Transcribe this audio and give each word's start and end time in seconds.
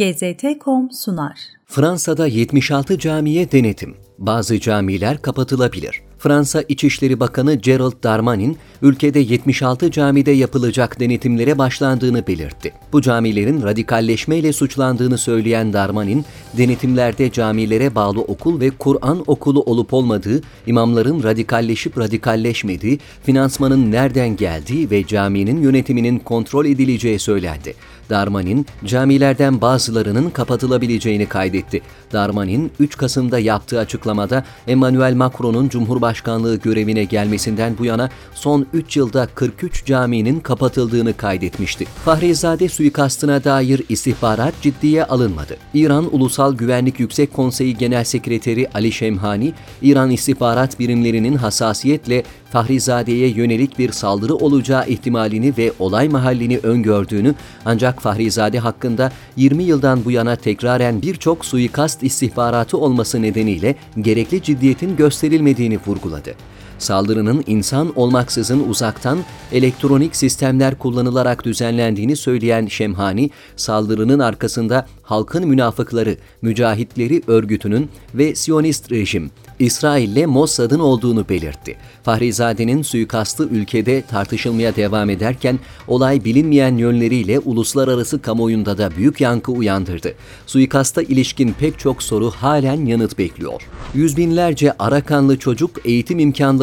GZT.com 0.00 0.90
sunar. 0.90 1.38
Fransa'da 1.66 2.26
76 2.26 2.98
camiye 2.98 3.52
denetim. 3.52 3.94
Bazı 4.18 4.60
camiler 4.60 5.22
kapatılabilir. 5.22 6.02
Fransa 6.18 6.62
İçişleri 6.68 7.20
Bakanı 7.20 7.54
Gerald 7.54 8.02
Darmanin, 8.02 8.58
ülkede 8.82 9.20
76 9.20 9.90
camide 9.90 10.30
yapılacak 10.30 11.00
denetimlere 11.00 11.58
başlandığını 11.58 12.26
belirtti. 12.26 12.72
Bu 12.92 13.02
camilerin 13.02 13.62
radikalleşmeyle 13.62 14.52
suçlandığını 14.52 15.18
söyleyen 15.18 15.72
Darmanin, 15.72 16.24
denetimlerde 16.56 17.32
camilere 17.32 17.94
bağlı 17.94 18.20
okul 18.20 18.60
ve 18.60 18.70
Kur'an 18.70 19.24
okulu 19.26 19.62
olup 19.62 19.94
olmadığı, 19.94 20.40
imamların 20.66 21.22
radikalleşip 21.22 21.98
radikalleşmediği, 21.98 22.98
finansmanın 23.22 23.92
nereden 23.92 24.36
geldiği 24.36 24.90
ve 24.90 25.06
caminin 25.06 25.62
yönetiminin 25.62 26.18
kontrol 26.18 26.66
edileceği 26.66 27.18
söylendi. 27.18 27.74
Darmanin, 28.10 28.66
camilerden 28.84 29.60
bazılarının 29.60 30.30
kapatılabileceğini 30.30 31.26
kaydetti. 31.26 31.80
Darmanin, 32.12 32.72
3 32.80 32.96
Kasım'da 32.96 33.38
yaptığı 33.38 33.78
açıklamada 33.78 34.44
Emmanuel 34.66 35.14
Macron'un 35.14 35.68
Cumhurbaşkanlığı 35.68 36.56
görevine 36.56 37.04
gelmesinden 37.04 37.78
bu 37.78 37.84
yana 37.84 38.10
son 38.34 38.66
3 38.72 38.96
yılda 38.96 39.26
43 39.34 39.84
caminin 39.84 40.40
kapatıldığını 40.40 41.16
kaydetmişti. 41.16 41.84
Fahrizade 41.84 42.68
suikastına 42.68 43.44
dair 43.44 43.82
istihbarat 43.88 44.54
ciddiye 44.62 45.04
alınmadı. 45.04 45.56
İran 45.74 46.14
Ulusal 46.14 46.54
Güvenlik 46.54 47.00
Yüksek 47.00 47.32
Konseyi 47.32 47.76
Genel 47.76 48.04
Sekreteri 48.04 48.68
Ali 48.74 48.92
Şemhani, 48.92 49.52
İran 49.82 50.10
istihbarat 50.10 50.78
birimlerinin 50.78 51.36
hassasiyetle 51.36 52.22
Fahrizade'ye 52.50 53.28
yönelik 53.28 53.78
bir 53.78 53.92
saldırı 53.92 54.34
olacağı 54.34 54.88
ihtimalini 54.88 55.52
ve 55.58 55.72
olay 55.78 56.08
mahallini 56.08 56.58
öngördüğünü 56.58 57.34
ancak 57.64 58.02
Fahrizade 58.02 58.58
hakkında 58.58 59.12
20 59.36 59.64
yıldan 59.64 60.04
bu 60.04 60.10
yana 60.10 60.36
tekraren 60.36 61.02
birçok 61.02 61.44
suikast 61.44 62.02
istihbaratı 62.02 62.78
olması 62.78 63.22
nedeniyle 63.22 63.74
gerekli 64.00 64.42
ciddiyetin 64.42 64.96
gösterilmediğini 64.96 65.78
vurguladı. 65.86 66.34
Saldırının 66.80 67.44
insan 67.46 67.92
olmaksızın 67.98 68.68
uzaktan 68.68 69.18
elektronik 69.52 70.16
sistemler 70.16 70.78
kullanılarak 70.78 71.44
düzenlendiğini 71.44 72.16
söyleyen 72.16 72.66
Şemhani, 72.66 73.30
saldırının 73.56 74.18
arkasında 74.18 74.86
halkın 75.02 75.48
münafıkları, 75.48 76.16
mücahitleri 76.42 77.22
örgütünün 77.26 77.88
ve 78.14 78.34
Siyonist 78.34 78.92
rejim, 78.92 79.30
İsrail'le 79.58 80.26
Mossad'ın 80.26 80.78
olduğunu 80.78 81.28
belirtti. 81.28 81.76
Fahrizade'nin 82.02 82.82
suikastı 82.82 83.44
ülkede 83.44 84.02
tartışılmaya 84.02 84.76
devam 84.76 85.10
ederken 85.10 85.58
olay 85.88 86.24
bilinmeyen 86.24 86.76
yönleriyle 86.76 87.38
uluslararası 87.38 88.22
kamuoyunda 88.22 88.78
da 88.78 88.90
büyük 88.96 89.20
yankı 89.20 89.52
uyandırdı. 89.52 90.14
Suikasta 90.46 91.02
ilişkin 91.02 91.52
pek 91.52 91.78
çok 91.78 92.02
soru 92.02 92.30
halen 92.30 92.86
yanıt 92.86 93.18
bekliyor. 93.18 93.62
Yüz 93.94 94.16
binlerce 94.16 94.72
Arakanlı 94.78 95.38
çocuk 95.38 95.70
eğitim 95.84 96.18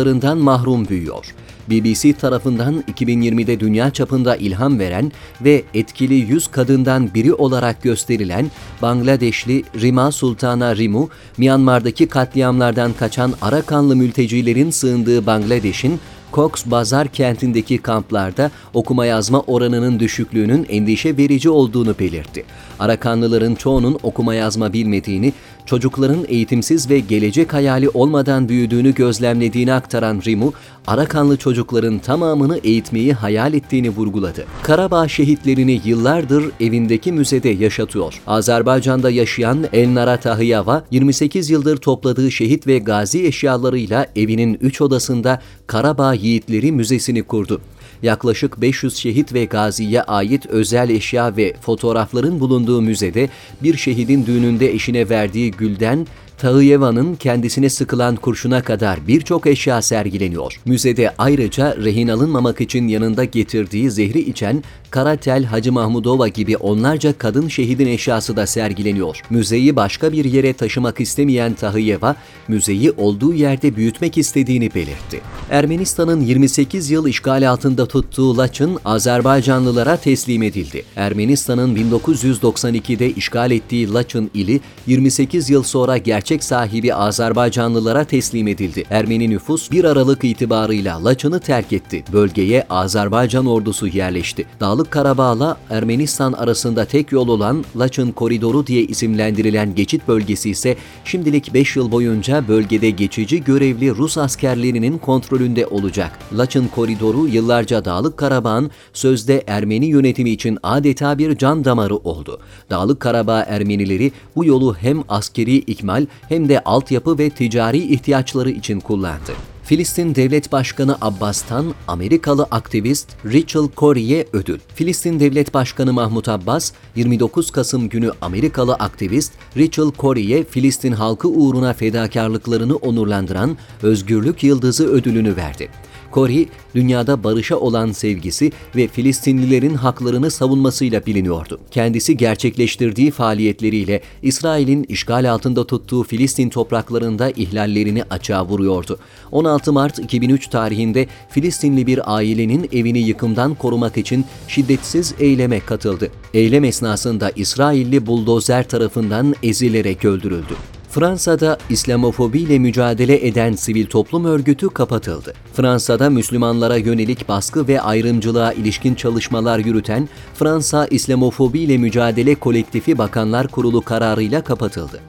imkanlarından 0.08 0.38
mahrum 0.38 0.88
büyüyor. 0.88 1.36
BBC 1.70 2.14
tarafından 2.14 2.84
2020'de 2.88 3.60
dünya 3.60 3.92
çapında 3.92 4.36
ilham 4.36 4.80
veren 4.80 5.12
ve 5.42 5.64
etkili 5.74 6.14
100 6.14 6.48
kadından 6.48 7.14
biri 7.14 7.34
olarak 7.34 7.84
gösterilen 7.84 8.52
Bangladeşli 8.82 9.64
Rima 9.82 10.12
Sultana 10.12 10.76
Rimu, 10.76 11.10
Myanmar'daki 11.38 12.08
katliamlardan 12.08 12.94
kaçan 12.94 13.34
Arakanlı 13.42 13.96
mültecilerin 13.96 14.72
sığındığı 14.72 15.26
Bangladeş'in 15.26 16.00
Cox 16.34 16.52
Bazar 16.66 17.08
kentindeki 17.08 17.78
kamplarda 17.78 18.52
okuma 18.74 19.06
yazma 19.06 19.42
oranının 19.48 20.00
düşüklüğünün 20.00 20.66
endişe 20.70 21.18
verici 21.18 21.50
olduğunu 21.50 22.00
belirtti. 22.00 22.44
Arakanlıların 22.80 23.56
çoğunun 23.56 23.98
okuma 24.04 24.36
yazma 24.36 24.74
bilmediğini, 24.74 25.34
çocukların 25.68 26.26
eğitimsiz 26.28 26.90
ve 26.90 27.00
gelecek 27.00 27.54
hayali 27.54 27.90
olmadan 27.90 28.50
büyüdüğünü 28.50 28.94
gözlemlediğini 28.94 29.74
aktaran 29.74 30.22
Rimu, 30.26 30.54
Arakanlı 30.88 31.38
çocukların 31.38 32.00
tamamını 32.00 32.58
eğitmeyi 32.58 33.14
hayal 33.14 33.54
ettiğini 33.54 33.90
vurguladı. 33.90 34.46
Karabağ 34.64 35.08
şehitlerini 35.08 35.82
yıllardır 35.86 36.52
evindeki 36.60 37.12
müzede 37.12 37.50
yaşatıyor. 37.50 38.22
Azerbaycan'da 38.28 39.10
yaşayan 39.10 39.66
Elnara 39.74 40.18
Tahiyava, 40.18 40.84
28 40.92 41.50
yıldır 41.50 41.78
topladığı 41.78 42.32
şehit 42.32 42.68
ve 42.68 42.78
gazi 42.78 43.26
eşyalarıyla 43.26 44.06
evinin 44.16 44.58
3 44.62 44.82
odasında 44.82 45.42
Karabağ 45.68 46.14
Yiğitleri 46.14 46.72
Müzesini 46.72 47.24
kurdu 47.24 47.62
yaklaşık 48.04 48.62
500 48.62 48.96
şehit 48.96 49.34
ve 49.34 49.46
gaziye 49.46 50.02
ait 50.02 50.46
özel 50.46 50.90
eşya 50.90 51.38
ve 51.38 51.54
fotoğrafların 51.62 52.40
bulunduğu 52.40 52.82
müzede 52.82 53.30
bir 53.64 53.78
şehidin 53.78 54.26
düğününde 54.26 54.72
eşine 54.72 55.10
verdiği 55.10 55.52
gülden 55.52 56.08
Tağıyeva'nın 56.38 57.16
kendisine 57.16 57.70
sıkılan 57.70 58.16
kurşuna 58.16 58.64
kadar 58.64 59.08
birçok 59.08 59.48
eşya 59.48 59.82
sergileniyor. 59.82 60.62
Müzede 60.66 61.14
ayrıca 61.18 61.78
rehin 61.78 62.08
alınmamak 62.08 62.62
için 62.62 62.88
yanında 62.88 63.24
getirdiği 63.24 63.92
zehri 63.92 64.20
içen 64.20 64.64
Karatel 64.90 65.44
Hacı 65.44 65.72
Mahmudova 65.74 66.28
gibi 66.28 66.58
onlarca 66.58 67.18
kadın 67.18 67.48
şehidin 67.48 67.88
eşyası 67.88 68.36
da 68.36 68.48
sergileniyor. 68.48 69.22
Müzeyi 69.30 69.76
başka 69.76 70.12
bir 70.12 70.26
yere 70.26 70.54
taşımak 70.54 71.02
istemeyen 71.02 71.54
Tahıyeva, 71.54 72.16
müzeyi 72.48 72.92
olduğu 72.92 73.34
yerde 73.34 73.76
büyütmek 73.76 74.18
istediğini 74.18 74.74
belirtti. 74.76 75.22
Ermenistan'ın 75.50 76.22
28 76.22 76.90
yıl 76.90 77.08
işgal 77.08 77.50
altında 77.50 77.86
tuttuğu 77.86 78.38
Laçın, 78.38 78.78
Azerbaycanlılara 78.86 79.98
teslim 79.98 80.44
edildi. 80.44 80.84
Ermenistan'ın 80.96 81.76
1992'de 81.76 83.12
işgal 83.12 83.52
ettiği 83.52 83.94
Laçın 83.94 84.32
ili, 84.34 84.60
28 84.88 85.50
yıl 85.50 85.64
sonra 85.64 85.98
gerçek 86.28 86.44
sahibi 86.44 86.94
Azerbaycanlılara 86.94 88.04
teslim 88.04 88.48
edildi. 88.48 88.84
Ermeni 88.90 89.30
nüfus 89.30 89.72
1 89.72 89.84
Aralık 89.84 90.24
itibarıyla 90.24 91.06
Laçın'ı 91.06 91.40
terk 91.40 91.74
etti. 91.74 92.04
Bölgeye 92.14 92.66
Azerbaycan 92.70 93.46
ordusu 93.46 93.88
yerleşti. 93.88 94.46
Dağlık 94.60 94.92
Karabağ'la 94.92 95.58
Ermenistan 95.70 96.34
arasında 96.34 96.86
tek 96.86 97.12
yol 97.12 97.28
olan 97.28 97.66
Laçın 97.78 98.12
Koridoru 98.12 98.68
diye 98.68 98.84
isimlendirilen 98.84 99.76
geçit 99.76 100.08
bölgesi 100.08 100.50
ise 100.50 100.76
şimdilik 101.06 101.54
5 101.54 101.76
yıl 101.76 101.92
boyunca 101.92 102.48
bölgede 102.48 102.90
geçici 102.90 103.44
görevli 103.44 103.96
Rus 103.96 104.18
askerlerinin 104.18 104.98
kontrolünde 104.98 105.68
olacak. 105.68 106.20
Laçın 106.38 106.68
Koridoru 106.68 107.28
yıllarca 107.28 107.86
Dağlık 107.86 108.18
Karabağ'ın 108.18 108.72
sözde 108.94 109.44
Ermeni 109.48 109.86
yönetimi 109.86 110.30
için 110.30 110.58
adeta 110.64 111.18
bir 111.18 111.38
can 111.38 111.66
damarı 111.66 111.96
oldu. 111.96 112.40
Dağlık 112.70 113.00
Karabağ 113.00 113.42
Ermenileri 113.42 114.12
bu 114.36 114.46
yolu 114.46 114.76
hem 114.76 115.04
askeri 115.10 115.56
ikmal 115.56 116.06
hem 116.30 116.50
de 116.50 116.60
altyapı 116.60 117.18
ve 117.18 117.30
ticari 117.30 117.94
ihtiyaçları 117.94 118.50
için 118.50 118.80
kullandı. 118.80 119.32
Filistin 119.68 120.16
Devlet 120.16 120.52
Başkanı 120.52 120.98
Abbas'tan 121.02 121.74
Amerikalı 121.88 122.48
aktivist 122.52 123.10
Rachel 123.26 123.70
Corrie'ye 123.78 124.28
ödül. 124.34 124.60
Filistin 124.76 125.20
Devlet 125.20 125.54
Başkanı 125.54 125.94
Mahmut 125.94 126.30
Abbas, 126.30 126.72
29 126.96 127.52
Kasım 127.52 127.90
günü 127.90 128.12
Amerikalı 128.22 128.74
aktivist 128.74 129.34
Rachel 129.58 129.92
Corrie'ye 130.00 130.44
Filistin 130.44 130.92
halkı 130.92 131.28
uğruna 131.28 131.74
fedakarlıklarını 131.74 132.76
onurlandıran 132.76 133.58
Özgürlük 133.84 134.44
Yıldızı 134.44 134.88
ödülünü 134.88 135.36
verdi. 135.36 135.70
Kori, 136.12 136.48
dünyada 136.76 137.24
barışa 137.24 137.58
olan 137.58 137.92
sevgisi 137.92 138.52
ve 138.76 138.88
Filistinlilerin 138.88 139.74
haklarını 139.74 140.32
savunmasıyla 140.32 141.06
biliniyordu. 141.06 141.60
Kendisi 141.72 142.18
gerçekleştirdiği 142.18 143.12
faaliyetleriyle 143.12 144.02
İsrail'in 144.22 144.84
işgal 144.84 145.32
altında 145.32 145.68
tuttuğu 145.68 146.04
Filistin 146.04 146.50
topraklarında 146.50 147.30
ihlallerini 147.30 148.04
açığa 148.04 148.46
vuruyordu. 148.46 149.00
16 149.32 149.74
Mart 149.74 150.00
2003 150.00 150.48
tarihinde 150.48 151.08
Filistinli 151.30 151.88
bir 151.88 152.16
ailenin 152.16 152.70
evini 152.72 153.00
yıkımdan 153.00 153.56
korumak 153.56 153.98
için 153.98 154.26
şiddetsiz 154.48 155.14
eyleme 155.20 155.60
katıldı. 155.60 156.12
Eylem 156.34 156.64
esnasında 156.64 157.32
İsrailli 157.36 158.06
buldozer 158.06 158.68
tarafından 158.68 159.36
ezilerek 159.44 160.06
öldürüldü. 160.06 160.77
Fransa'da 160.98 161.58
İslamofobiyle 161.70 162.60
mücadele 162.60 163.28
eden 163.28 163.54
sivil 163.54 163.86
toplum 163.86 164.26
örgütü 164.26 164.70
kapatıldı. 164.70 165.34
Fransa'da 165.54 166.10
Müslümanlara 166.10 166.78
yönelik 166.78 167.30
baskı 167.30 167.68
ve 167.68 167.82
ayrımcılığa 167.82 168.54
ilişkin 168.54 168.96
çalışmalar 168.96 169.60
yürüten 169.60 170.10
Fransa 170.36 170.88
İslamofobiyle 170.88 171.78
Mücadele 171.78 172.36
Kolektifi 172.36 172.98
Bakanlar 172.98 173.48
Kurulu 173.48 173.82
kararıyla 173.82 174.44
kapatıldı. 174.44 175.00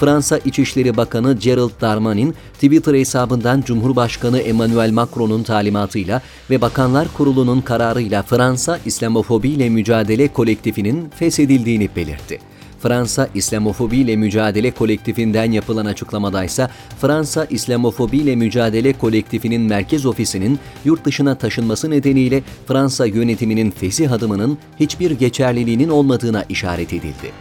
Fransa 0.00 0.38
İçişleri 0.38 0.96
Bakanı 0.96 1.38
Gerald 1.38 1.80
Darmanin, 1.80 2.34
Twitter 2.54 2.94
hesabından 2.94 3.62
Cumhurbaşkanı 3.62 4.38
Emmanuel 4.38 4.90
Macron'un 4.90 5.42
talimatıyla 5.42 6.22
ve 6.50 6.60
Bakanlar 6.60 7.08
Kurulu'nun 7.16 7.60
kararıyla 7.60 8.22
Fransa 8.22 8.78
İslamofobiyle 8.86 9.68
Mücadele 9.68 10.28
Kolektifinin 10.28 11.10
feshedildiğini 11.10 11.88
belirtti. 11.96 12.51
Fransa 12.82 13.28
İslamofobi 13.34 13.96
ile 13.96 14.16
Mücadele 14.16 14.70
Kolektifinden 14.70 15.52
yapılan 15.52 15.86
açıklamadaysa 15.86 16.70
Fransa 17.00 17.44
İslamofobi 17.44 18.16
ile 18.16 18.36
Mücadele 18.36 18.92
Kolektifinin 18.92 19.60
merkez 19.60 20.06
ofisinin 20.06 20.58
yurt 20.84 21.04
dışına 21.04 21.34
taşınması 21.34 21.90
nedeniyle 21.90 22.42
Fransa 22.66 23.06
yönetiminin 23.06 23.70
fesih 23.70 24.12
adımının 24.12 24.58
hiçbir 24.80 25.10
geçerliliğinin 25.10 25.88
olmadığına 25.88 26.44
işaret 26.48 26.92
edildi. 26.92 27.32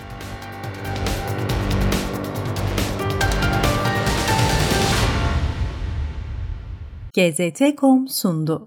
GZT.com 7.14 8.08
sundu. 8.08 8.60